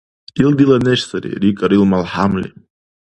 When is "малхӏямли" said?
1.91-2.47